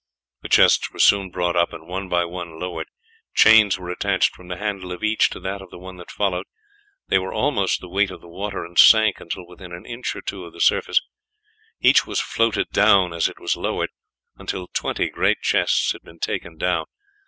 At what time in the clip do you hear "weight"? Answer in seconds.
7.87-8.09